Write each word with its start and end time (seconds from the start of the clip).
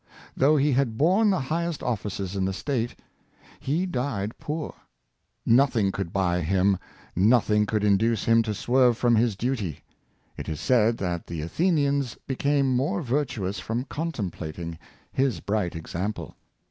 Though 0.35 0.57
he 0.57 0.71
had 0.71 0.97
borne 0.97 1.29
the 1.29 1.39
highest 1.41 1.83
offices 1.83 2.35
in 2.35 2.45
the 2.45 2.53
state, 2.53 2.95
he 3.59 3.85
died 3.85 4.35
poor. 4.39 4.73
Nothing 5.45 5.91
could 5.91 6.11
buy 6.11 6.41
him; 6.41 6.79
nothing 7.15 7.67
could 7.67 7.83
25 7.83 7.83
38G 7.83 7.83
Phociou 7.83 7.83
''The 7.83 7.85
Good:' 7.85 7.91
induce 8.07 8.23
him 8.23 8.41
to 8.41 8.53
swerve 8.55 8.97
from 8.97 9.15
his 9.15 9.35
duty. 9.35 9.79
It 10.37 10.49
is 10.49 10.59
said 10.59 10.97
that 10.97 11.27
the 11.27 11.41
Athenians 11.41 12.15
became 12.25 12.75
more 12.75 13.03
virtuous 13.03 13.59
from 13.59 13.83
contemplating 13.83 14.79
his 15.11 15.39
bright 15.39 15.75
example. 15.75 16.35